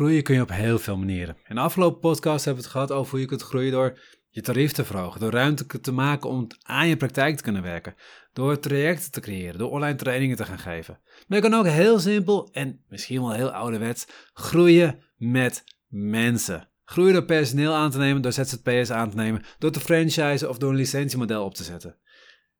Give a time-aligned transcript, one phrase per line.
[0.00, 1.36] Groeien kun je op heel veel manieren.
[1.48, 3.98] In de afgelopen podcast hebben we het gehad over hoe je kunt groeien door
[4.28, 7.94] je tarief te verhogen, door ruimte te maken om aan je praktijk te kunnen werken,
[8.32, 11.00] door trajecten te creëren, door online trainingen te gaan geven.
[11.26, 16.68] Maar je kan ook heel simpel en misschien wel heel ouderwets groeien met mensen.
[16.84, 20.58] Groeien door personeel aan te nemen, door ZZP'ers aan te nemen, door te franchisen of
[20.58, 21.96] door een licentiemodel op te zetten.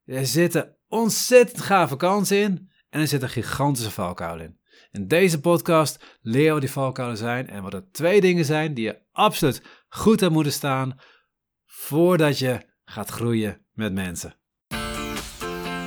[0.04, 4.59] Er zitten ontzettend gave kansen in en er zit een gigantische valkuil in.
[4.90, 8.84] In deze podcast je wat die valkuilen zijn en wat er twee dingen zijn die
[8.84, 11.00] je absoluut goed hebt moeten staan
[11.66, 14.34] voordat je gaat groeien met mensen.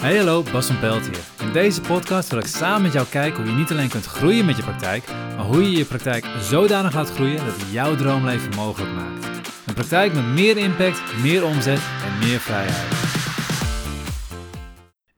[0.04, 1.48] Hey hallo, Bas van Pelt hier.
[1.48, 4.46] In deze podcast wil ik samen met jou kijken hoe je niet alleen kunt groeien
[4.46, 8.56] met je praktijk, maar hoe je je praktijk zodanig laat groeien dat het jouw droomleven
[8.56, 9.26] mogelijk maakt.
[9.68, 13.12] Een praktijk met meer impact, meer omzet en meer vrijheid.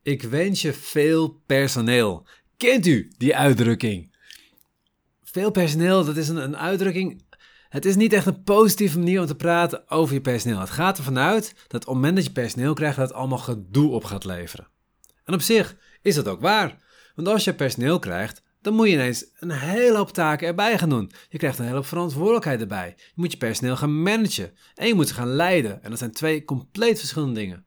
[0.03, 2.27] Ik wens je veel personeel.
[2.57, 4.15] Kent u die uitdrukking?
[5.23, 7.23] Veel personeel, dat is een, een uitdrukking.
[7.69, 10.59] Het is niet echt een positieve manier om te praten over je personeel.
[10.59, 13.37] Het gaat ervan uit dat op het moment dat je personeel krijgt, dat het allemaal
[13.37, 14.67] gedoe op gaat leveren.
[15.23, 16.83] En op zich is dat ook waar.
[17.15, 20.89] Want als je personeel krijgt, dan moet je ineens een hele hoop taken erbij gaan
[20.89, 21.11] doen.
[21.29, 22.93] Je krijgt een hele hoop verantwoordelijkheid erbij.
[22.97, 25.83] Je moet je personeel gaan managen en je moet ze gaan leiden.
[25.83, 27.65] En dat zijn twee compleet verschillende dingen.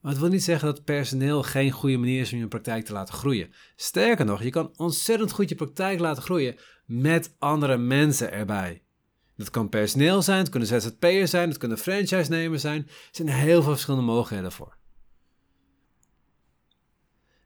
[0.00, 2.92] Maar het wil niet zeggen dat personeel geen goede manier is om je praktijk te
[2.92, 3.52] laten groeien.
[3.76, 8.82] Sterker nog, je kan ontzettend goed je praktijk laten groeien met andere mensen erbij.
[9.36, 12.82] Dat kan personeel zijn, het kunnen ZZP'ers zijn, het kunnen franchise-nemers zijn.
[12.86, 14.77] Er zijn heel veel verschillende mogelijkheden voor.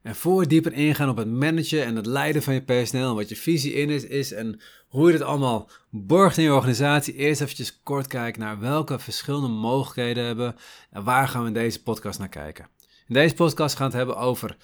[0.03, 3.15] En voor we dieper ingaan op het managen en het leiden van je personeel en
[3.15, 7.13] wat je visie in is, is en hoe je dit allemaal borgt in je organisatie,
[7.13, 10.55] eerst eventjes kort kijken naar welke verschillende mogelijkheden hebben
[10.91, 12.67] en waar gaan we in deze podcast naar kijken.
[13.07, 14.57] In deze podcast gaan we het hebben over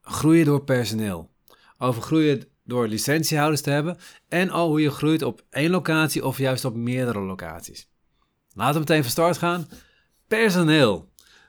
[0.00, 1.30] groeien door personeel,
[1.78, 6.38] over groeien door licentiehouders te hebben en al hoe je groeit op één locatie of
[6.38, 7.88] juist op meerdere locaties.
[8.54, 9.68] Laten we meteen van start gaan.
[10.28, 11.08] Personeel.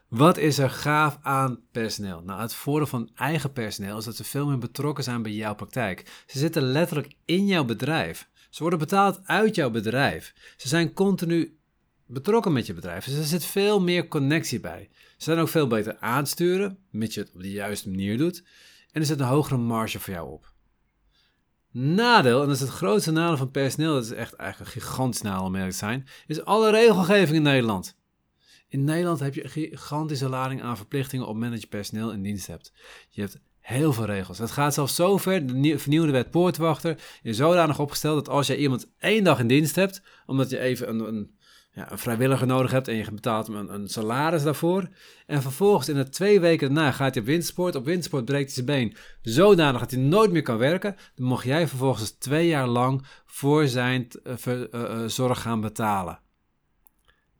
[0.09, 2.21] Wat is er gaaf aan personeel?
[2.25, 5.55] Nou, het voordeel van eigen personeel is dat ze veel meer betrokken zijn bij jouw
[5.55, 6.23] praktijk.
[6.27, 8.29] Ze zitten letterlijk in jouw bedrijf.
[8.49, 10.33] Ze worden betaald uit jouw bedrijf.
[10.57, 11.57] Ze zijn continu
[12.05, 13.05] betrokken met je bedrijf.
[13.05, 14.89] Dus er zit veel meer connectie bij.
[14.93, 18.43] Ze zijn ook veel beter aansturen, mits je het op de juiste manier doet.
[18.91, 20.53] En er zit een hogere marge voor jou op.
[21.71, 25.21] Nadeel, en dat is het grootste nadeel van personeel, dat is echt eigenlijk een gigantisch
[25.21, 27.97] nadeel om te zijn, is alle regelgeving in Nederland.
[28.69, 32.73] In Nederland heb je een gigantische lading aan verplichtingen op managepersoneel in dienst hebt.
[33.09, 34.37] Je hebt heel veel regels.
[34.37, 38.55] Het gaat zelfs zo ver, de vernieuwde wet poortwachter is zodanig opgesteld dat als jij
[38.55, 41.37] iemand één dag in dienst hebt, omdat je even een, een,
[41.71, 44.87] ja, een vrijwilliger nodig hebt en je betaalt hem een, salaris daarvoor,
[45.25, 48.63] en vervolgens in de twee weken daarna gaat hij op windsport, op windsport breekt hij
[48.65, 52.67] zijn been zodanig dat hij nooit meer kan werken, dan mocht jij vervolgens twee jaar
[52.67, 56.19] lang voor zijn uh, uh, zorg gaan betalen.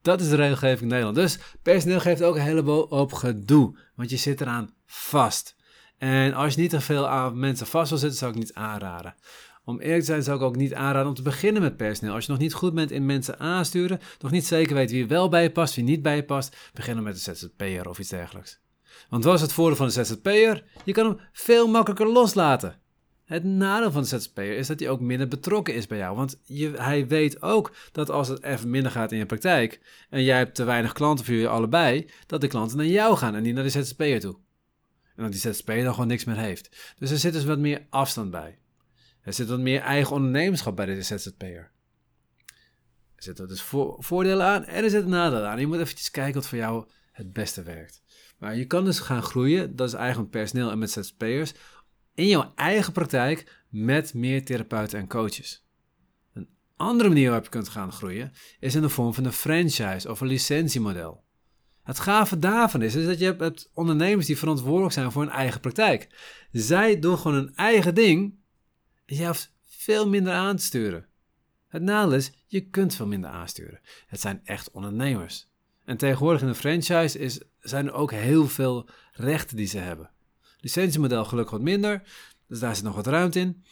[0.01, 1.15] Dat is de regelgeving in Nederland.
[1.15, 5.55] Dus personeel geeft ook een heleboel op gedoe, want je zit eraan vast.
[5.97, 9.15] En als je niet te veel aan mensen vast wil zitten, zou ik niet aanraden.
[9.63, 12.13] Om eerlijk te zijn zou ik ook niet aanraden om te beginnen met personeel.
[12.13, 15.29] Als je nog niet goed bent in mensen aansturen, nog niet zeker weet wie wel
[15.29, 18.09] bij je past, wie niet bij je past, begin dan met een ZZP'er of iets
[18.09, 18.59] dergelijks.
[19.09, 20.63] Want wat is het voordeel van een ZZP'er?
[20.85, 22.79] Je kan hem veel makkelijker loslaten.
[23.29, 26.15] Het nadeel van de ZZP'er is dat hij ook minder betrokken is bij jou.
[26.15, 29.79] Want je, hij weet ook dat als het even minder gaat in je praktijk
[30.09, 33.35] en jij hebt te weinig klanten voor jullie allebei, dat de klanten naar jou gaan
[33.35, 34.37] en niet naar de ZZP'er toe.
[35.15, 36.95] En dat die ZZP'er dan gewoon niks meer heeft.
[36.97, 38.59] Dus er zit dus wat meer afstand bij.
[39.21, 41.71] Er zit wat meer eigen ondernemerschap bij de ZZP'er.
[43.15, 43.61] Er zitten dus
[43.97, 45.59] voordelen aan en er zitten nadelen aan.
[45.59, 48.01] Je moet eventjes kijken wat voor jou het beste werkt.
[48.37, 51.53] Maar je kan dus gaan groeien, dat is met personeel en met ZZP'ers,
[52.19, 55.65] in jouw eigen praktijk met meer therapeuten en coaches.
[56.33, 60.09] Een andere manier waarop je kunt gaan groeien is in de vorm van een franchise
[60.09, 61.23] of een licentiemodel.
[61.83, 65.59] Het gave daarvan is, is dat je hebt ondernemers die verantwoordelijk zijn voor hun eigen
[65.59, 66.07] praktijk.
[66.51, 68.39] Zij doen gewoon hun eigen ding
[69.05, 71.07] en je hoeft veel minder aan te sturen.
[71.67, 73.79] Het nadeel is, je kunt veel minder aansturen.
[74.07, 75.49] Het zijn echt ondernemers.
[75.85, 80.09] En tegenwoordig in een franchise is, zijn er ook heel veel rechten die ze hebben.
[80.59, 82.01] Licentiemodel gelukkig wat minder,
[82.47, 83.63] dus daar zit nog wat ruimte in.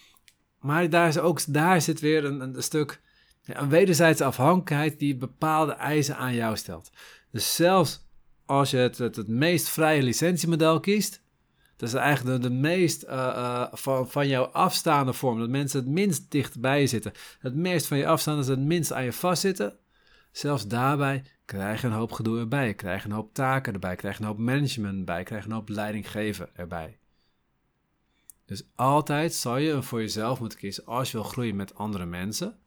[0.59, 3.01] Maar daar, is ook, daar zit weer een, een stuk
[3.45, 6.89] een wederzijdse afhankelijkheid die bepaalde eisen aan jou stelt.
[7.31, 8.05] Dus zelfs
[8.45, 11.21] als je het, het, meest vrije licentiemodel kiest,
[11.75, 15.79] dat is eigenlijk de, de meest uh, uh, van, van jou afstaande vorm, dat mensen
[15.79, 19.77] het minst dichtbij zitten, het meest van je afstaan, dat het minst aan je vastzitten.
[20.37, 24.17] Zelfs daarbij krijg je een hoop gedoe erbij, krijg je een hoop taken erbij, krijg
[24.17, 26.99] je een hoop management erbij, krijg je een hoop leiding geven erbij.
[28.45, 32.59] Dus altijd zal je voor jezelf moeten kiezen als je wil groeien met andere mensen.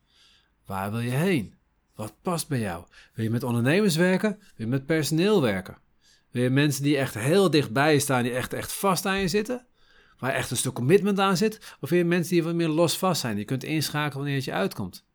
[0.66, 1.54] Waar wil je heen?
[1.94, 2.84] Wat past bij jou?
[3.14, 4.36] Wil je met ondernemers werken?
[4.38, 5.78] Wil je met personeel werken?
[6.30, 9.28] Wil je mensen die echt heel dichtbij je staan, die echt, echt vast aan je
[9.28, 9.66] zitten?
[10.18, 11.76] Waar echt een stuk commitment aan zit?
[11.80, 14.34] Of wil je mensen die wat meer los vast zijn, die je kunt inschakelen wanneer
[14.34, 15.08] het je uitkomt?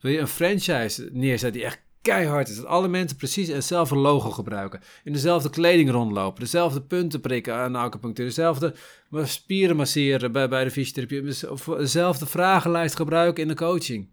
[0.00, 2.56] Wil je een franchise neerzetten die echt keihard is.
[2.56, 4.80] Dat alle mensen precies hetzelfde logo gebruiken.
[5.04, 6.40] In dezelfde kleding rondlopen.
[6.40, 8.26] Dezelfde punten prikken aan de acupunctuur.
[8.26, 8.74] Dezelfde
[9.10, 11.50] spieren masseren bij, bij de fysiotherapie.
[11.50, 14.08] Of dezelfde vragenlijst gebruiken in de coaching.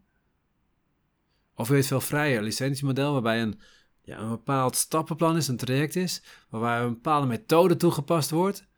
[1.56, 3.60] Of wil je het veel vrijer licentiemodel waarbij een,
[4.02, 6.24] ja, een bepaald stappenplan is, een traject is.
[6.50, 8.70] Waarbij een bepaalde methode toegepast wordt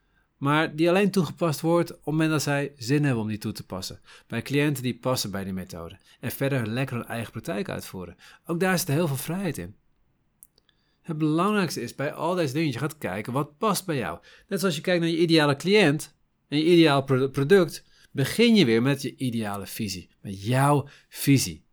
[0.43, 3.51] maar die alleen toegepast wordt op het moment dat zij zin hebben om die toe
[3.51, 3.99] te passen.
[4.27, 8.15] Bij cliënten die passen bij die methode en verder lekker hun eigen praktijk uitvoeren.
[8.45, 9.75] Ook daar zit heel veel vrijheid in.
[11.01, 14.19] Het belangrijkste is bij al deze dingen, je gaat kijken wat past bij jou.
[14.47, 16.15] Net zoals je kijkt naar je ideale cliënt
[16.47, 21.63] en je ideaal product, begin je weer met je ideale visie, met jouw visie.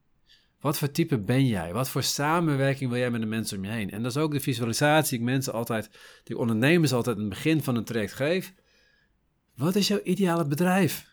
[0.61, 1.73] Wat voor type ben jij?
[1.73, 3.91] Wat voor samenwerking wil jij met de mensen om je heen?
[3.91, 5.91] En dat is ook de visualisatie die ik mensen altijd,
[6.25, 8.55] die ondernemers altijd aan het begin van een traject geef.
[9.57, 11.09] Wat is jouw ideale bedrijf?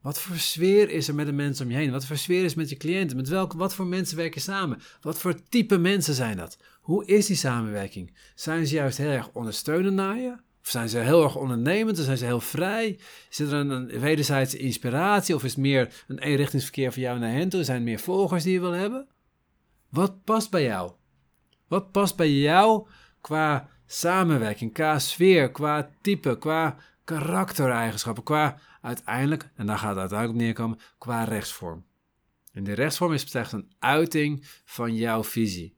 [0.00, 1.90] Wat voor sfeer is er met de mensen om je heen?
[1.90, 3.16] Wat voor sfeer is met je cliënten?
[3.16, 4.80] Met welke, wat voor mensen werken samen?
[5.00, 6.58] Wat voor type mensen zijn dat?
[6.80, 8.16] Hoe is die samenwerking?
[8.34, 10.36] Zijn ze juist heel erg ondersteunend naar je?
[10.62, 11.98] Of zijn ze heel erg ondernemend?
[11.98, 12.98] Of zijn ze heel vrij?
[13.28, 15.34] Zit er een, een wederzijdse inspiratie?
[15.34, 17.64] Of is het meer een eenrichtingsverkeer van jou naar hen toe?
[17.64, 19.08] Zijn er meer volgers die je wil hebben?
[19.88, 20.92] Wat past bij jou?
[21.68, 22.86] Wat past bij jou
[23.20, 30.38] qua samenwerking, qua sfeer, qua type, qua karaktereigenschappen, qua uiteindelijk, en daar gaat het uiteindelijk
[30.38, 31.84] op neerkomen, qua rechtsvorm.
[32.52, 35.76] En die rechtsvorm is slechts een uiting van jouw visie.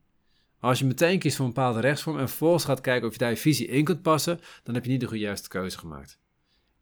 [0.64, 3.30] Als je meteen kiest voor een bepaalde rechtsvorm en vervolgens gaat kijken of je daar
[3.30, 6.18] je visie in kunt passen, dan heb je niet de juiste keuze gemaakt.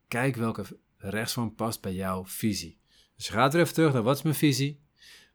[0.08, 0.64] Kijk welke
[0.96, 2.78] rechtsvorm past bij jouw visie.
[3.16, 4.80] Dus je gaat weer even terug naar wat is mijn visie?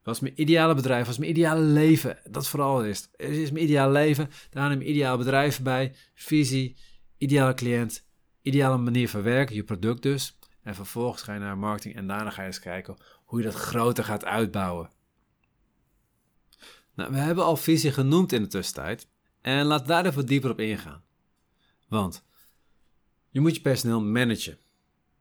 [0.04, 1.06] Wat is mijn ideale bedrijf?
[1.06, 2.20] Wat is mijn ideale leven?
[2.30, 3.10] Dat vooral is.
[3.16, 4.30] Het is mijn ideale leven.
[4.50, 5.96] Daar neem je ideale bedrijf bij.
[6.14, 6.78] Visie,
[7.18, 8.08] ideale cliënt,
[8.42, 10.38] ideale manier van werken, je product dus.
[10.62, 13.56] En vervolgens ga je naar marketing en daarna ga je eens kijken hoe je dat
[13.56, 14.90] groter gaat uitbouwen.
[16.98, 19.08] Nou, we hebben al visie genoemd in de tussentijd
[19.42, 21.04] en laat daar even dieper op ingaan.
[21.88, 22.26] Want
[23.30, 24.58] je moet je personeel managen.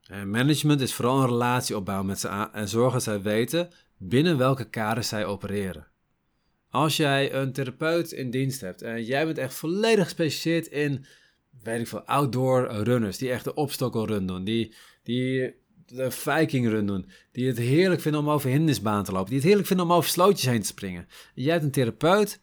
[0.03, 4.39] En management is vooral een relatie opbouwen met ze en zorgen dat zij weten binnen
[4.39, 5.87] welke kaders zij opereren.
[6.71, 11.07] Als jij een therapeut in dienst hebt en jij bent echt volledig gespecialiseerd in
[11.63, 13.19] weet ik veel, outdoor runners.
[13.19, 14.45] Die echt de obstacle doen.
[14.45, 15.55] Die, die
[15.87, 17.11] de Viking run doen.
[17.33, 19.29] Die het heerlijk vinden om over hindernisbaan te lopen.
[19.29, 21.09] Die het heerlijk vinden om over slootjes heen te springen.
[21.35, 22.41] jij hebt een therapeut.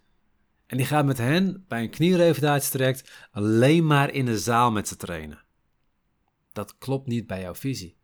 [0.66, 4.95] En die gaat met hen bij een knierevalidatietraject alleen maar in de zaal met ze
[4.95, 5.44] trainen.
[6.54, 7.95] Dat klopt niet bij jouw visie.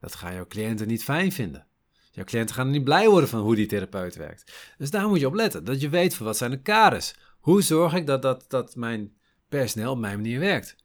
[0.00, 1.66] Dat gaan jouw cliënten niet fijn vinden.
[2.10, 4.74] Jouw cliënten gaan niet blij worden van hoe die therapeut werkt.
[4.78, 5.64] Dus daar moet je op letten.
[5.64, 7.14] Dat je weet van wat zijn de kaders.
[7.38, 9.16] Hoe zorg ik dat, dat, dat mijn
[9.48, 10.76] personeel op mijn manier werkt.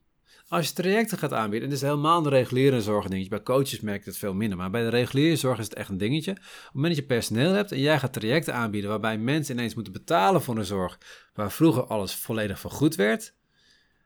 [0.53, 3.29] Als je trajecten gaat aanbieden, en dit is helemaal een reguliere zorg dingetje.
[3.29, 5.89] Bij coaches merk je het veel minder, maar bij de reguliere zorg is het echt
[5.89, 6.31] een dingetje.
[6.31, 9.73] Op het moment dat je personeel hebt en jij gaat trajecten aanbieden waarbij mensen ineens
[9.73, 11.00] moeten betalen voor een zorg
[11.33, 13.33] waar vroeger alles volledig vergoed werd,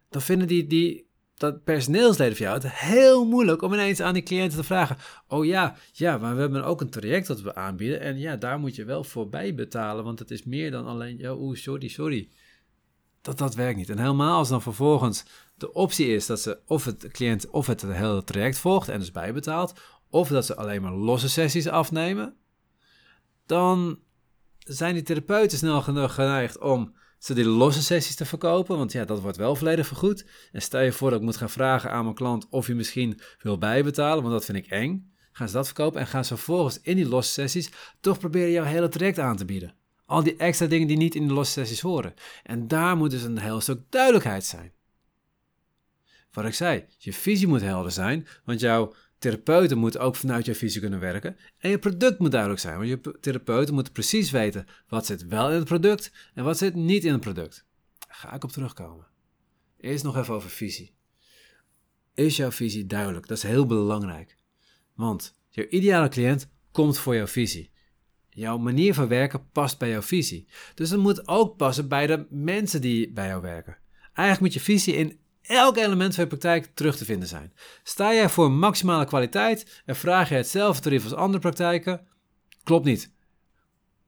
[0.10, 4.24] dan vinden die, die dat personeelsleden van jou het heel moeilijk om ineens aan die
[4.24, 4.98] cliënten te vragen:
[5.28, 8.60] Oh ja, ja, maar we hebben ook een traject dat we aanbieden en ja, daar
[8.60, 12.30] moet je wel voorbij betalen, want het is meer dan alleen, oeh, sorry, sorry
[13.28, 13.90] dat, dat werkt niet.
[13.90, 17.82] En helemaal als dan vervolgens de optie is dat ze of het cliënt of het
[17.82, 19.74] hele traject volgt en dus bijbetaalt,
[20.10, 22.36] of dat ze alleen maar losse sessies afnemen,
[23.46, 24.00] dan
[24.60, 29.06] zijn die therapeuten snel genoeg geneigd om ze die losse sessies te verkopen, want ja,
[29.06, 30.26] dat wordt wel volledig vergoed.
[30.52, 33.20] En stel je voor dat ik moet gaan vragen aan mijn klant of hij misschien
[33.42, 35.14] wil bijbetalen, want dat vind ik eng.
[35.32, 38.64] Gaan ze dat verkopen en gaan ze vervolgens in die losse sessies toch proberen jouw
[38.64, 39.76] hele traject aan te bieden.
[40.08, 42.14] Al die extra dingen die niet in de losse sessies horen.
[42.44, 44.72] En daar moet dus een heel stuk duidelijkheid zijn.
[46.32, 50.56] Wat ik zei, je visie moet helder zijn, want jouw therapeuten moeten ook vanuit jouw
[50.56, 51.38] visie kunnen werken.
[51.58, 55.50] En je product moet duidelijk zijn, want je therapeuten moeten precies weten wat zit wel
[55.50, 57.66] in het product en wat zit niet in het product.
[58.08, 59.08] Daar ga ik op terugkomen.
[59.78, 60.96] Eerst nog even over visie.
[62.14, 63.28] Is jouw visie duidelijk?
[63.28, 64.38] Dat is heel belangrijk.
[64.94, 67.72] Want jouw ideale cliënt komt voor jouw visie.
[68.38, 70.48] Jouw manier van werken past bij jouw visie.
[70.76, 73.78] Dus het moet ook passen bij de mensen die bij jou werken.
[74.14, 77.54] Eigenlijk moet je visie in elk element van je praktijk terug te vinden zijn.
[77.84, 82.08] Sta jij voor maximale kwaliteit en vraag je hetzelfde tarief als andere praktijken?
[82.64, 83.14] Klopt niet.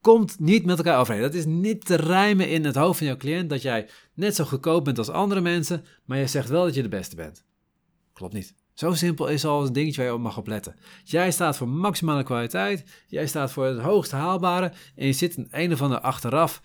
[0.01, 1.21] Komt niet met elkaar overeen.
[1.21, 4.43] Dat is niet te rijmen in het hoofd van jouw cliënt dat jij net zo
[4.43, 7.45] goedkoop bent als andere mensen, maar je zegt wel dat je de beste bent.
[8.13, 8.55] Klopt niet.
[8.79, 10.75] Zo simpel is al een dingetje waar je op mag opletten.
[11.03, 15.47] Jij staat voor maximale kwaliteit, jij staat voor het hoogst haalbare en je zit in
[15.51, 16.61] een of andere achteraf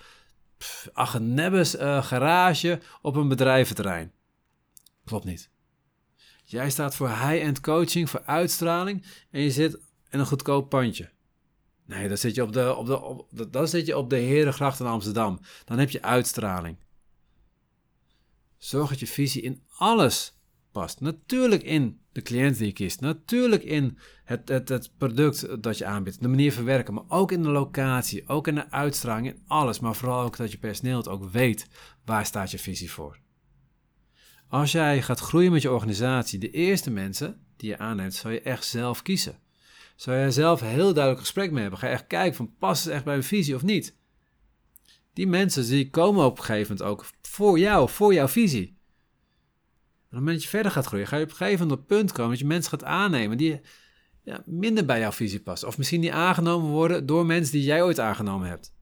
[0.92, 4.12] agenebbes uh, garage op een bedrijventerrein.
[5.04, 5.50] Klopt niet.
[6.44, 9.74] Jij staat voor high-end coaching, voor uitstraling en je zit
[10.10, 11.10] in een goedkoop pandje.
[11.86, 14.80] Nee, dan zit je op de, op de, op, dan zit je op de Herengracht
[14.80, 15.40] in Amsterdam.
[15.64, 16.76] Dan heb je uitstraling.
[18.56, 20.38] Zorg dat je visie in alles
[20.72, 21.00] past.
[21.00, 23.00] Natuurlijk in de cliënt die je kiest.
[23.00, 26.22] Natuurlijk in het, het, het product dat je aanbiedt.
[26.22, 26.94] De manier van werken.
[26.94, 28.28] Maar ook in de locatie.
[28.28, 29.26] Ook in de uitstraling.
[29.26, 29.80] In alles.
[29.80, 31.68] Maar vooral ook dat je personeel het ook weet.
[32.04, 33.18] Waar staat je visie voor?
[34.48, 36.38] Als jij gaat groeien met je organisatie.
[36.38, 38.14] De eerste mensen die je aanneemt.
[38.14, 39.38] Zal je echt zelf kiezen.
[39.96, 41.78] Zou je zelf heel duidelijk gesprek mee hebben?
[41.78, 43.96] Ga je echt kijken van past het echt bij mijn visie of niet?
[45.12, 48.76] Die mensen die komen op een gegeven moment ook voor jou, voor jouw visie.
[50.14, 51.80] En op het moment dat je verder gaat groeien, ga je op een gegeven moment
[51.80, 53.60] op punt komen dat je mensen gaat aannemen die
[54.22, 55.68] ja, minder bij jouw visie passen.
[55.68, 58.74] Of misschien die aangenomen worden door mensen die jij ooit aangenomen hebt.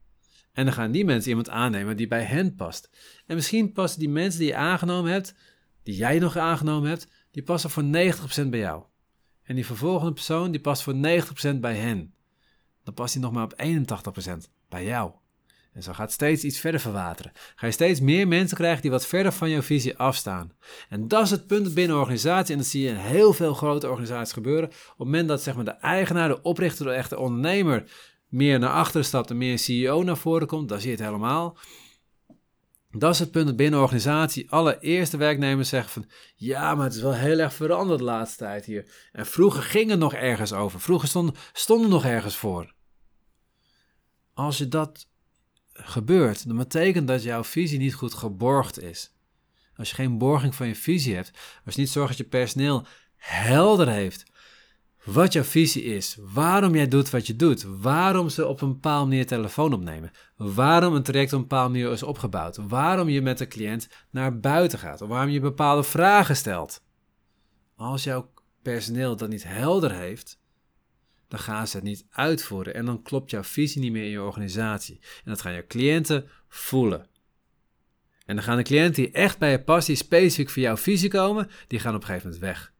[0.51, 2.89] En dan gaan die mensen iemand aannemen die bij hen past.
[3.25, 5.35] En misschien passen die mensen die je aangenomen hebt,
[5.83, 8.83] die jij nog aangenomen hebt, die passen voor 90% bij jou.
[9.43, 12.13] En die vervolgende persoon die past voor 90% bij hen.
[12.83, 15.11] Dan past hij nog maar op 81% bij jou.
[15.73, 17.31] En zo gaat steeds iets verder verwateren.
[17.55, 20.51] Ga je steeds meer mensen krijgen die wat verder van jouw visie afstaan.
[20.89, 22.53] En dat is het punt binnen organisatie.
[22.53, 24.69] En dat zie je in heel veel grote organisaties gebeuren.
[24.69, 27.91] Op het moment dat zeg maar, de eigenaar, de oprichter, de echte ondernemer
[28.27, 31.05] meer naar achteren stapt en meer een CEO naar voren komt, dan zie je het
[31.05, 31.57] helemaal.
[32.89, 34.51] Dat is het punt binnen een organisatie.
[34.51, 36.09] Alle eerste werknemers zeggen van...
[36.35, 39.09] Ja, maar het is wel heel erg veranderd de laatste tijd hier.
[39.11, 40.79] En vroeger ging het nog ergens over.
[40.79, 42.73] Vroeger stonden, stonden nog ergens voor.
[44.33, 45.07] Als je dat
[45.73, 49.11] gebeurt, dan betekent dat jouw visie niet goed geborgd is.
[49.75, 51.31] Als je geen borging van je visie hebt,
[51.65, 54.31] als je niet zorgt dat je personeel helder heeft
[55.03, 59.09] wat jouw visie is, waarom jij doet wat je doet, waarom ze op een bepaalde
[59.09, 63.37] manier telefoon opnemen, waarom een traject op een bepaalde manier is opgebouwd, waarom je met
[63.37, 66.83] de cliënt naar buiten gaat, of waarom je bepaalde vragen stelt.
[67.75, 70.39] Als jouw personeel dat niet helder heeft,
[71.33, 74.21] dan gaan ze het niet uitvoeren en dan klopt jouw visie niet meer in je
[74.21, 74.99] organisatie.
[75.01, 77.07] En dat gaan je cliënten voelen.
[78.25, 81.49] En dan gaan de cliënten die echt bij je passie specifiek voor jouw visie komen,
[81.67, 82.73] die gaan op een gegeven moment weg.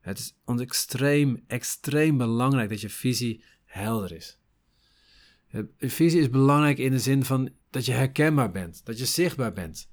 [0.00, 4.38] Het is ons extreem, extreem belangrijk dat je visie helder is.
[5.48, 9.52] Je visie is belangrijk in de zin van dat je herkenbaar bent, dat je zichtbaar
[9.52, 9.88] bent.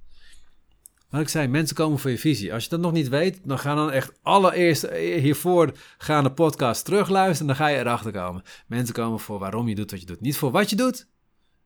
[1.11, 2.53] Wat ik zei, mensen komen voor je visie.
[2.53, 6.85] Als je dat nog niet weet, dan ga dan echt allereerst hiervoor gaan de podcast
[6.85, 8.43] terugluisteren en dan ga je erachter komen.
[8.67, 10.21] Mensen komen voor waarom je doet wat je doet.
[10.21, 11.07] Niet voor wat je doet.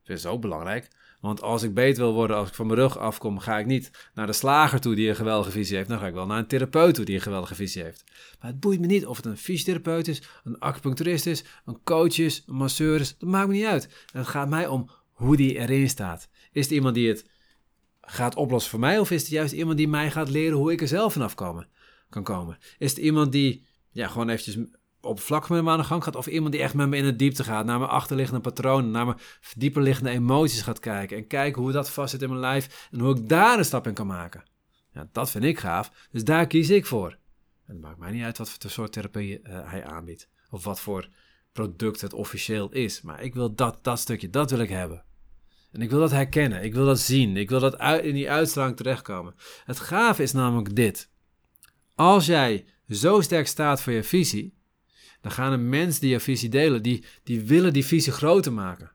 [0.04, 0.88] Dat is ook belangrijk.
[1.20, 4.10] Want als ik beter wil worden, als ik van mijn rug afkom, ga ik niet
[4.14, 5.88] naar de slager toe die een geweldige visie heeft.
[5.88, 8.04] Dan ga ik wel naar een therapeut toe die een geweldige visie heeft.
[8.40, 12.18] Maar het boeit me niet of het een fysiotherapeut is, een acupuncturist is, een coach
[12.18, 13.18] is, een masseur is.
[13.18, 13.88] Dat maakt me niet uit.
[14.12, 16.28] het gaat mij om hoe die erin staat.
[16.52, 17.24] Is het iemand die het
[18.06, 18.98] gaat oplossen voor mij?
[18.98, 21.34] Of is het juist iemand die mij gaat leren hoe ik er zelf vanaf
[22.08, 22.58] kan komen?
[22.78, 24.58] Is het iemand die ja, gewoon eventjes
[25.00, 27.04] op vlak met me aan de gang gaat, of iemand die echt met me in
[27.04, 29.18] het diepte gaat, naar mijn achterliggende patronen, naar mijn
[29.56, 33.28] dieperliggende emoties gaat kijken en kijken hoe dat vastzit in mijn lijf en hoe ik
[33.28, 34.42] daar een stap in kan maken.
[34.92, 37.10] Ja, dat vind ik gaaf, dus daar kies ik voor.
[37.66, 40.80] En het maakt mij niet uit wat voor soort therapie uh, hij aanbiedt, of wat
[40.80, 41.08] voor
[41.52, 45.04] product het officieel is, maar ik wil dat, dat stukje, dat wil ik hebben.
[45.76, 48.30] En ik wil dat herkennen, ik wil dat zien, ik wil dat uit, in die
[48.30, 49.34] uitstraling terechtkomen.
[49.64, 51.10] Het gave is namelijk dit.
[51.94, 54.54] Als jij zo sterk staat voor je visie,
[55.20, 58.92] dan gaan de mensen die je visie delen, die, die willen die visie groter maken.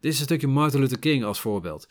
[0.00, 1.88] Dit is een stukje Martin Luther King als voorbeeld.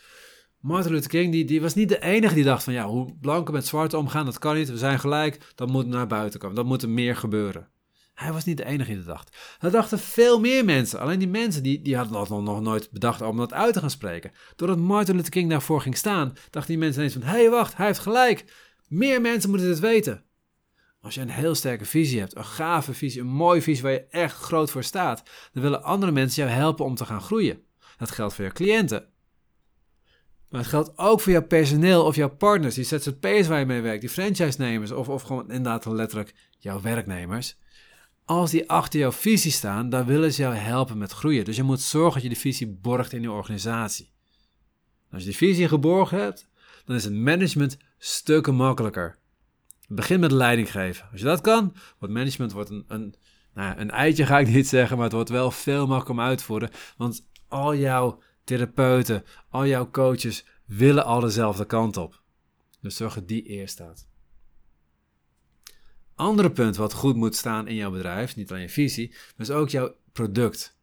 [0.59, 3.53] Martin Luther King die, die was niet de enige die dacht van ja, hoe blanken
[3.53, 4.69] met zwarte omgaan, dat kan niet.
[4.69, 6.55] We zijn gelijk, dat moet naar buiten komen.
[6.55, 7.67] Dat moet er meer gebeuren.
[8.13, 9.37] Hij was niet de enige die dat dacht.
[9.59, 10.99] Dat dachten veel meer mensen.
[10.99, 13.89] Alleen die mensen die, die hadden nog, nog nooit bedacht om dat uit te gaan
[13.89, 14.31] spreken.
[14.55, 17.23] Doordat Martin Luther King daarvoor ging staan, dachten die mensen ineens van...
[17.23, 18.45] hé, hey, wacht, hij heeft gelijk.
[18.87, 20.23] Meer mensen moeten dit weten.
[21.01, 24.07] Als je een heel sterke visie hebt, een gave visie, een mooie visie waar je
[24.09, 27.61] echt groot voor staat, dan willen andere mensen jou helpen om te gaan groeien.
[27.97, 29.07] Dat geldt voor je cliënten.
[30.49, 33.81] Maar het geldt ook voor jouw personeel of jouw partners, die ZZP'ers waar je mee
[33.81, 37.57] werkt, die franchise-nemers of, of gewoon inderdaad letterlijk jouw werknemers.
[38.25, 41.45] Als die achter jouw visie staan, dan willen ze jou helpen met groeien.
[41.45, 44.11] Dus je moet zorgen dat je die visie borgt in je organisatie.
[45.11, 46.49] Als je die visie geborgen hebt,
[46.85, 49.17] dan is het management stukken makkelijker.
[49.87, 51.07] Begin met leiding geven.
[51.11, 53.15] Als je dat kan, wordt management wordt een, een,
[53.53, 56.69] nou, een eitje ga ik niet zeggen, maar het wordt wel veel makkelijker om uitvoeren.
[56.97, 62.21] Want al jouw therapeuten, al jouw coaches willen al dezelfde kant op.
[62.81, 64.07] Dus zorg dat die eerst staat.
[66.15, 69.51] Andere punt wat goed moet staan in jouw bedrijf, niet alleen je visie, maar is
[69.51, 70.77] ook jouw product.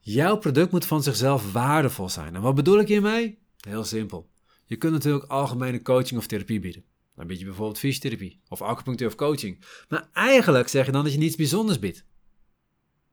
[0.00, 2.34] Jouw product moet van zichzelf waardevol zijn.
[2.34, 3.38] En wat bedoel ik hiermee?
[3.60, 4.30] Heel simpel.
[4.64, 6.84] Je kunt natuurlijk algemene coaching of therapie bieden.
[7.16, 9.64] Dan bied je bijvoorbeeld fysiotherapie of acupunctuur of coaching.
[9.88, 12.04] Maar eigenlijk zeg je dan dat je niets bijzonders biedt.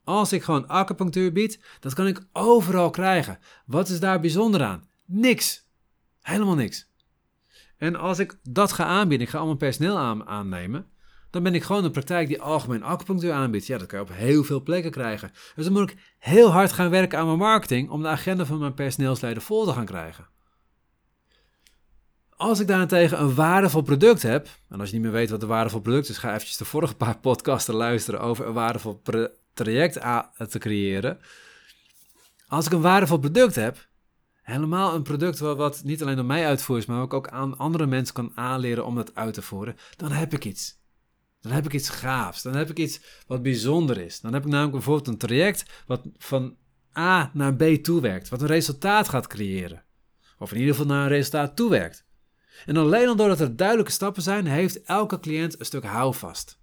[0.03, 3.39] Als ik gewoon acupunctuur bied, dat kan ik overal krijgen.
[3.65, 4.89] Wat is daar bijzonder aan?
[5.05, 5.67] Niks.
[6.21, 6.91] Helemaal niks.
[7.77, 10.87] En als ik dat ga aanbieden, ik ga allemaal personeel aan, aannemen,
[11.33, 13.65] dan ben ik gewoon een praktijk die algemeen acupunctuur aanbiedt.
[13.65, 15.31] Ja, dat kan je op heel veel plekken krijgen.
[15.55, 18.59] Dus dan moet ik heel hard gaan werken aan mijn marketing om de agenda van
[18.59, 20.27] mijn personeelsleider vol te gaan krijgen.
[22.29, 25.47] Als ik daarentegen een waardevol product heb, en als je niet meer weet wat een
[25.47, 29.01] waardevol product is, ga eventjes de vorige paar podcasten luisteren over een waardevol
[29.53, 29.93] traject
[30.49, 31.19] te creëren.
[32.47, 33.87] Als ik een waardevol product heb,
[34.41, 38.31] helemaal een product wat niet alleen door mij uitvoert maar ook aan andere mensen kan
[38.35, 40.81] aanleren om dat uit te voeren, dan heb ik iets.
[41.43, 42.41] Dan heb ik iets gaafs.
[42.41, 44.19] Dan heb ik iets wat bijzonder is.
[44.19, 46.55] Dan heb ik namelijk bijvoorbeeld een traject wat van
[46.97, 49.83] A naar B toewerkt, wat een resultaat gaat creëren.
[50.37, 52.05] Of in ieder geval naar een resultaat toewerkt.
[52.65, 56.59] En alleen al doordat er duidelijke stappen zijn, heeft elke cliënt een stuk houvast.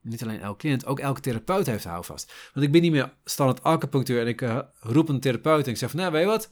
[0.00, 2.32] Niet alleen elke cliënt, ook elke therapeut heeft houvast.
[2.54, 5.76] Want ik ben niet meer standaard acupunctuur en ik uh, roep een therapeut en ik
[5.76, 6.50] zeg van, nou weet je wat,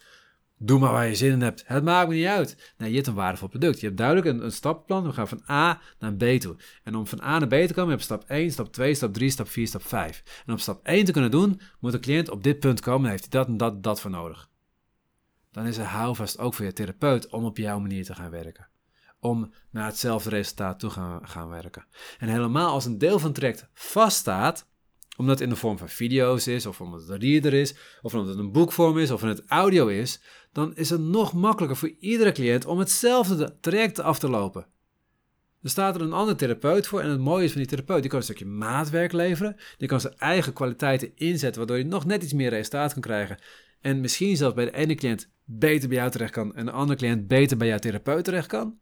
[0.59, 1.65] doe maar waar je zin in hebt.
[1.67, 2.75] Het maakt me niet uit.
[2.79, 3.81] Nee, je hebt een waardevol product.
[3.81, 5.05] Je hebt duidelijk een, een stappenplan.
[5.05, 6.57] We gaan van A naar B toe.
[6.83, 9.13] En om van A naar B te komen, heb je stap 1, stap 2, stap
[9.13, 10.43] 3, stap 4, stap 5.
[10.47, 13.11] En om stap 1 te kunnen doen, moet de cliënt op dit punt komen en
[13.11, 14.49] heeft hij dat en dat, dat voor nodig.
[15.51, 18.69] Dan is er houvast ook voor je therapeut om op jouw manier te gaan werken
[19.25, 21.87] om naar hetzelfde resultaat toe gaan, gaan werken.
[22.19, 24.67] En helemaal als een deel van het traject vaststaat,
[25.16, 28.14] omdat het in de vorm van video's is, of omdat het een reader is, of
[28.14, 30.21] omdat het een boekvorm is, of in het audio is,
[30.52, 34.66] dan is het nog makkelijker voor iedere cliënt om hetzelfde traject af te lopen.
[35.62, 38.11] Er staat er een andere therapeut voor en het mooie is van die therapeut, die
[38.11, 42.23] kan een stukje maatwerk leveren, die kan zijn eigen kwaliteiten inzetten, waardoor je nog net
[42.23, 43.38] iets meer resultaat kan krijgen.
[43.80, 46.98] En misschien zelfs bij de ene cliënt beter bij jou terecht kan en de andere
[46.98, 48.79] cliënt beter bij jouw therapeut terecht kan.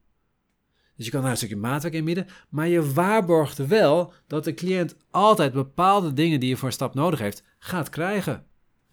[1.03, 4.55] Dus je kan daar een stukje maatwerk in midden, maar je waarborgt wel dat de
[4.55, 8.47] cliënt altijd bepaalde dingen die je voor een stap nodig heeft, gaat krijgen.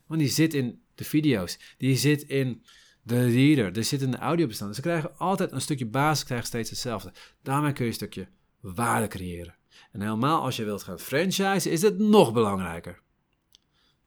[0.07, 2.63] Want die zit in de video's, die zit in
[3.01, 4.75] de reader, die zit in de audiobestanden.
[4.75, 7.13] Ze krijgen altijd een stukje basis, krijgen steeds hetzelfde.
[7.41, 8.27] Daarmee kun je een stukje
[8.59, 9.55] waarde creëren.
[9.91, 13.01] En helemaal als je wilt gaan franchisen, is het nog belangrijker.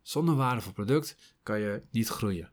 [0.02, 2.50] Zonder waardevol product kan je niet groeien.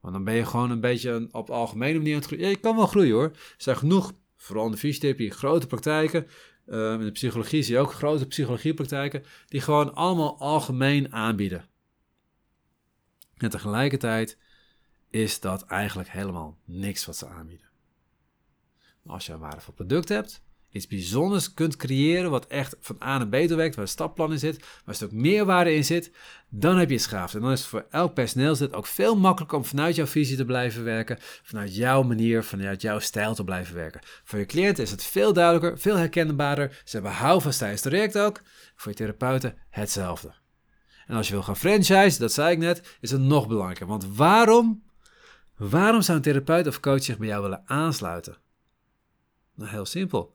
[0.00, 2.48] Want dan ben je gewoon een beetje op algemene manier aan het groeien.
[2.48, 3.30] Je kan wel groeien hoor.
[3.30, 6.26] Er zijn genoeg vooral in de fysiotherapie, grote praktijken.
[6.66, 11.68] Uh, in de psychologie zie je ook grote psychologiepraktijken die gewoon allemaal algemeen aanbieden.
[13.36, 14.38] En tegelijkertijd
[15.10, 17.70] is dat eigenlijk helemaal niks wat ze aanbieden.
[19.06, 20.42] als je een waardevol product hebt,
[20.72, 24.38] iets bijzonders kunt creëren wat echt van A naar B werkt, waar een stapplan in
[24.38, 26.12] zit, waar een stuk meerwaarde in zit,
[26.48, 27.34] dan heb je schaafd.
[27.34, 30.44] En dan is het voor elk personeelslid ook veel makkelijker om vanuit jouw visie te
[30.44, 34.00] blijven werken, vanuit jouw manier, vanuit jouw stijl te blijven werken.
[34.24, 36.80] Voor je cliënten is het veel duidelijker, veel herkenbaarder.
[36.84, 38.40] Ze hebben houvast tijdens het traject ook.
[38.74, 40.32] Voor je therapeuten hetzelfde.
[41.06, 43.86] En als je wil gaan franchise, dat zei ik net, is het nog belangrijker.
[43.86, 44.82] Want waarom?
[45.56, 48.36] Waarom zou een therapeut of coach zich bij jou willen aansluiten?
[49.54, 50.34] Nou, heel simpel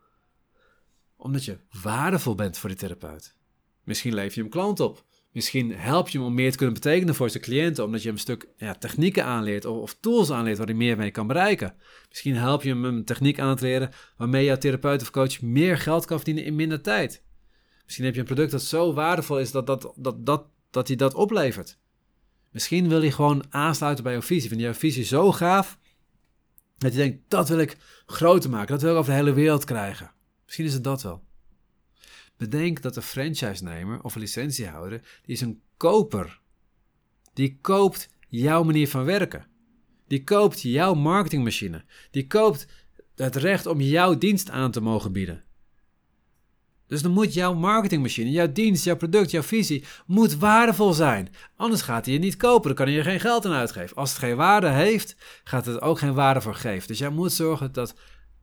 [1.17, 3.35] omdat je waardevol bent voor die therapeut.
[3.83, 5.05] Misschien leef je hem klant op.
[5.31, 8.15] Misschien help je hem om meer te kunnen betekenen voor zijn cliënten, omdat je hem
[8.15, 11.75] een stuk ja, technieken aanleert of, of, tools aanleert waar hij meer mee kan bereiken.
[12.09, 15.77] Misschien help je hem een techniek aan te leren waarmee jouw therapeut of coach meer
[15.77, 17.23] geld kan verdienen in minder tijd.
[17.83, 20.95] Misschien heb je een product dat zo waardevol is dat, dat, dat, dat, dat hij
[20.95, 21.79] dat oplevert.
[22.51, 24.49] Misschien wil hij gewoon aansluiten bij jouw visie.
[24.49, 25.79] Vind je jouw visie zo gaaf
[26.77, 29.63] dat je denkt, dat wil ik groter maken, dat wil ik over de hele wereld
[29.63, 30.11] krijgen.
[30.47, 31.23] Misschien is het dat wel.
[32.37, 36.39] Bedenk dat een franchise-nemer of licentiehouder, die is een koper.
[37.33, 39.45] Die koopt jouw manier van werken.
[40.07, 41.85] Die koopt jouw marketingmachine.
[42.11, 42.67] Die koopt
[43.15, 45.43] het recht om jouw dienst aan te mogen bieden.
[46.87, 51.29] Dus dan moet jouw marketingmachine, jouw dienst, jouw product, jouw visie, moet waardevol zijn.
[51.55, 53.95] Anders gaat hij je niet kopen, dan kan hij je geen geld aan uitgeven.
[53.95, 56.87] Als het geen waarde heeft, gaat het ook geen waarde voor geven.
[56.87, 57.95] Dus jij moet zorgen dat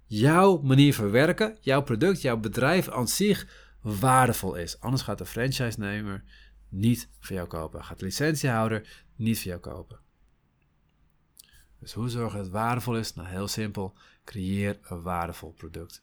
[0.06, 3.46] jouw manier van werken, jouw product, jouw bedrijf aan zich
[3.80, 4.80] waardevol is.
[4.80, 6.24] Anders gaat de franchise-nemer
[6.68, 7.84] niet voor jou kopen.
[7.84, 9.98] Gaat de licentiehouder niet voor jou kopen.
[11.80, 13.14] Dus hoe zorgen dat het waardevol is?
[13.14, 13.94] Nou, heel simpel.
[14.24, 16.02] Creëer een waardevol product.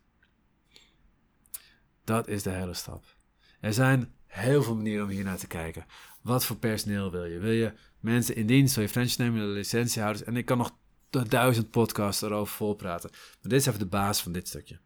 [2.04, 3.16] Dat is de hele stap.
[3.60, 5.86] Er zijn heel veel manieren om hier naar te kijken.
[6.22, 7.40] Wat voor personeel wil je?
[7.40, 8.76] Wil je mensen in dienst?
[8.76, 10.24] Wil je franchise nemen, licentiehouders?
[10.24, 10.78] En ik kan nog
[11.12, 13.10] duizend podcasts erover volpraten.
[13.12, 14.80] Maar dit is even de basis van dit stukje.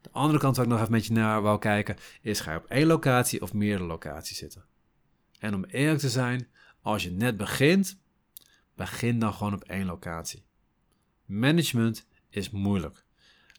[0.00, 2.58] De andere kant waar ik nog even met je naar wou kijken, is ga je
[2.58, 4.64] op één locatie of meerdere locaties zitten.
[5.38, 6.48] En om eerlijk te zijn,
[6.80, 7.98] als je net begint,
[8.74, 10.44] begin dan gewoon op één locatie.
[11.24, 13.04] Management is moeilijk.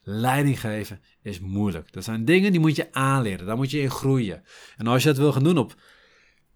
[0.04, 1.92] Leiding geven is moeilijk.
[1.92, 3.46] Dat zijn dingen die moet je aanleren.
[3.46, 4.44] Daar moet je in groeien.
[4.78, 5.76] En als je het wil gaan doen op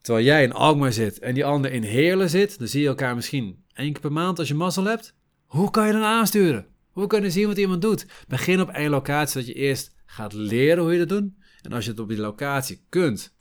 [0.01, 3.15] terwijl jij in Alkmaar zit en die ander in Heerlen zit, dan zie je elkaar
[3.15, 5.13] misschien één keer per maand als je mazzel hebt.
[5.51, 6.67] Hoe kan je dan aansturen?
[6.91, 8.05] Hoe kan je zien wat iemand doet?
[8.27, 11.31] Begin op één locatie dat je eerst gaat leren hoe je dat doet.
[11.61, 13.35] En als je het op die locatie kunt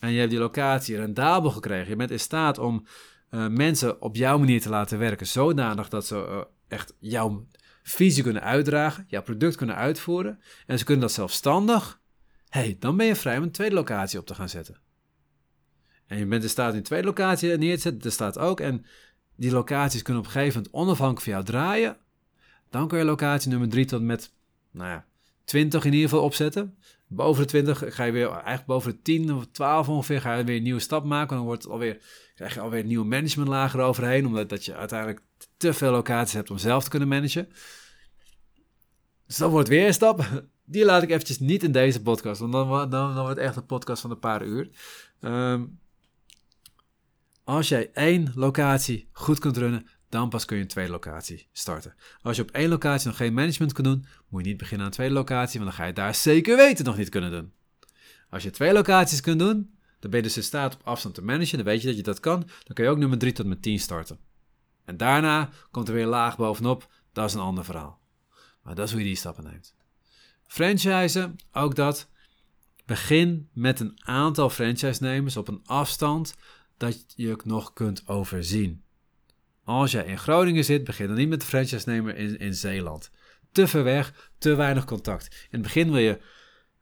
[0.00, 2.86] en je hebt die locatie rendabel gekregen, je bent in staat om
[3.30, 7.46] uh, mensen op jouw manier te laten werken, zodanig dat ze uh, echt jouw
[7.82, 12.00] visie kunnen uitdragen, jouw product kunnen uitvoeren en ze kunnen dat zelfstandig,
[12.48, 14.80] hey, dan ben je vrij om een tweede locatie op te gaan zetten.
[16.06, 18.60] En je bent in staat in twee locaties neer te zetten, er staat ook.
[18.60, 18.84] En
[19.36, 21.96] die locaties kunnen op een gegeven moment onafhankelijk van jou draaien.
[22.70, 24.32] Dan kun je locatie nummer 3 tot met,
[24.70, 25.04] nou ja,
[25.44, 26.76] 20 in ieder geval opzetten.
[27.06, 30.44] Boven de 20 ga je weer, eigenlijk boven de 10 of 12 ongeveer, ga je
[30.44, 31.36] weer een nieuwe stap maken.
[31.36, 31.98] Dan wordt het alweer,
[32.34, 35.20] krijg je alweer een nieuwe managementlaag eroverheen, omdat dat je uiteindelijk
[35.56, 37.48] te veel locaties hebt om zelf te kunnen managen.
[39.26, 40.24] Dus dan wordt weer een stap.
[40.66, 43.56] Die laat ik eventjes niet in deze podcast, want dan, dan, dan wordt het echt
[43.56, 44.68] een podcast van een paar uur.
[45.20, 45.78] Um,
[47.44, 51.94] als jij één locatie goed kunt runnen, dan pas kun je een tweede locatie starten.
[52.22, 54.92] Als je op één locatie nog geen management kunt doen, moet je niet beginnen aan
[54.92, 57.52] een tweede locatie, want dan ga je daar zeker weten nog niet kunnen doen.
[58.30, 61.22] Als je twee locaties kunt doen, dan ben je dus in staat op afstand te
[61.22, 63.46] managen, dan weet je dat je dat kan, dan kun je ook nummer 3 tot
[63.46, 64.18] met 10 starten.
[64.84, 68.00] En daarna komt er weer laag bovenop, dat is een ander verhaal.
[68.62, 69.74] Maar dat is hoe je die stappen neemt.
[70.46, 72.08] Franchisen, ook dat.
[72.86, 76.34] Begin met een aantal franchise-nemers op een afstand
[76.76, 78.82] dat je het nog kunt overzien.
[79.64, 83.10] Als jij in Groningen zit, begin dan niet met de franchise-nemer in, in Zeeland.
[83.52, 85.24] Te ver weg, te weinig contact.
[85.24, 86.20] In het begin wil je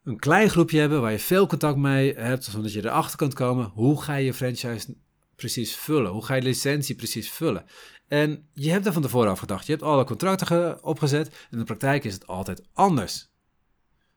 [0.05, 3.71] een klein groepje hebben waar je veel contact mee hebt, zodat je erachter kunt komen
[3.75, 4.97] hoe ga je je franchise
[5.37, 6.11] precies vullen?
[6.11, 7.65] Hoe ga je licentie precies vullen?
[8.09, 9.67] En je hebt er van tevoren af gedacht.
[9.67, 11.29] Je hebt alle contracten opgezet.
[11.29, 13.31] En in de praktijk is het altijd anders.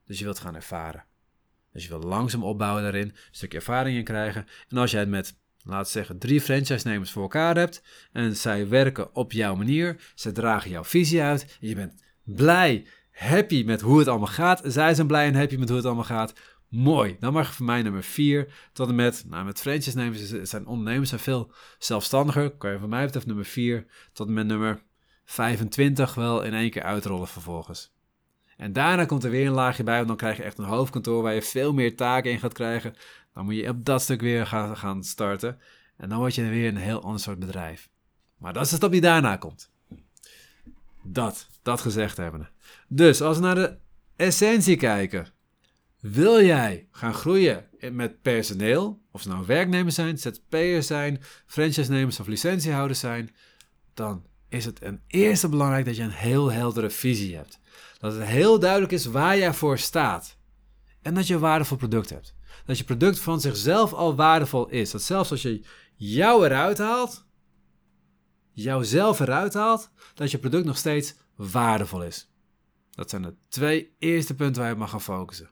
[0.06, 1.04] Dus je wilt gaan ervaren.
[1.72, 4.46] Dus je wilt langzaam opbouwen daarin, een stukje ervaring in krijgen.
[4.68, 5.36] En als jij het met
[5.66, 10.70] laat zeggen, drie franchise-nemers voor elkaar hebt en zij werken op jouw manier, ze dragen
[10.70, 14.60] jouw visie uit en je bent blij, happy met hoe het allemaal gaat.
[14.64, 16.32] Zij zijn blij en happy met hoe het allemaal gaat.
[16.68, 17.16] Mooi.
[17.20, 21.20] Dan mag voor mij nummer 4 tot en met, nou met franchise-nemers zijn ondernemers zijn
[21.20, 22.50] veel zelfstandiger.
[22.50, 24.82] Kan je van mij betreft nummer 4 tot en met nummer
[25.24, 27.94] 25 wel in één keer uitrollen vervolgens.
[28.56, 31.22] En daarna komt er weer een laagje bij, want dan krijg je echt een hoofdkantoor
[31.22, 32.94] waar je veel meer taken in gaat krijgen.
[33.36, 35.58] Dan moet je op dat stuk weer gaan, starten.
[35.96, 37.88] En dan word je weer een heel ander soort bedrijf.
[38.38, 39.70] Maar dat is de stap die daarna komt.
[41.02, 42.50] Dat, dat gezegd hebben.
[42.88, 43.76] Dus als we naar de
[44.16, 45.26] essentie kijken.
[46.00, 52.26] Wil jij gaan groeien met personeel, of ze nou werknemers zijn, ZP'ers zijn, franchise-nemers of
[52.26, 53.34] licentiehouders zijn,
[53.94, 57.60] dan is het een eerste belangrijk dat je een heel heldere visie hebt.
[57.98, 60.36] Dat het heel duidelijk is waar jij voor staat.
[61.02, 62.35] En dat je een waardevol product hebt
[62.66, 64.90] dat je product van zichzelf al waardevol is.
[64.90, 65.64] Dat zelfs als je
[65.96, 67.26] jou eruit haalt,
[68.52, 72.30] jouzelf eruit haalt, dat je product nog steeds waardevol is.
[72.90, 75.50] Dat zijn de twee eerste punten waar je mag gaan focussen.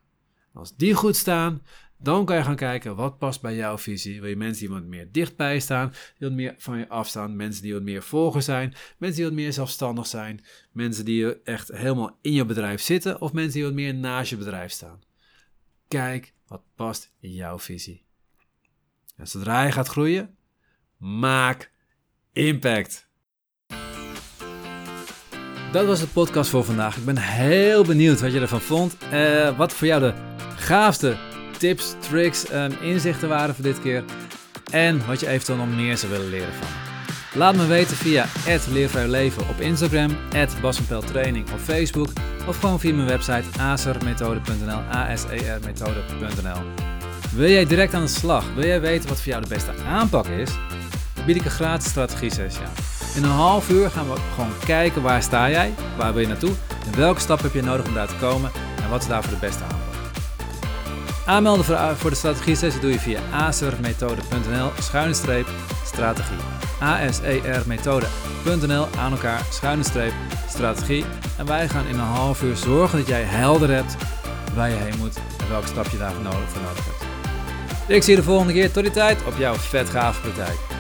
[0.53, 1.63] Als die goed staan,
[1.99, 4.21] dan kan je gaan kijken wat past bij jouw visie.
[4.21, 7.63] Wil je mensen die wat meer dichtbij staan, die wat meer van je afstaan, mensen
[7.63, 12.19] die wat meer volgers zijn, mensen die wat meer zelfstandig zijn, mensen die echt helemaal
[12.21, 15.01] in je bedrijf zitten of mensen die wat meer naast je bedrijf staan.
[15.95, 18.05] Kijk wat past in jouw visie.
[19.17, 20.37] En zodra je gaat groeien,
[20.97, 21.71] maak
[22.33, 23.09] impact.
[25.73, 26.97] Dat was de podcast voor vandaag.
[26.97, 28.97] Ik ben heel benieuwd wat je ervan vond.
[29.13, 30.15] Uh, wat voor jou de
[30.57, 31.17] gaafste
[31.59, 34.05] tips, tricks en inzichten waren voor dit keer.
[34.71, 36.84] En wat je eventueel nog meer zou willen leren van
[37.35, 38.27] Laat me weten via
[39.07, 40.17] Leven op Instagram,
[41.05, 42.09] Training op Facebook
[42.47, 46.63] of gewoon via mijn website asermethode.nl, asermethode.nl.
[47.35, 48.45] Wil jij direct aan de slag?
[48.55, 50.51] Wil jij weten wat voor jou de beste aanpak is?
[51.15, 52.73] Dan bied ik een gratis strategie-sessie aan.
[53.17, 56.53] In een half uur gaan we gewoon kijken waar sta jij, waar wil je naartoe
[56.87, 58.51] en welke stap heb je nodig om daar te komen
[58.83, 59.79] en wat is daarvoor de beste aanpak.
[61.27, 65.47] Aanmelden voor de strategie-sessie doe je via asermethode.nl schuine streep
[65.85, 66.54] strategie.
[66.85, 70.13] asermethode.nl aan elkaar schuine streep
[70.49, 71.05] strategie.
[71.39, 73.97] En wij gaan in een half uur zorgen dat jij helder hebt
[74.55, 77.03] waar je heen moet en welke stap je daarvoor nodig, voor nodig hebt.
[77.87, 78.73] Ik zie je de volgende keer.
[78.73, 80.74] Tot die tijd op jouw vet gave praktijk.